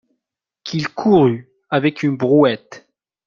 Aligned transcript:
Qu'il 0.63 0.89
courût 0.95 1.47
avec 1.69 2.01
une 2.01 2.17
brouette! 2.17 2.89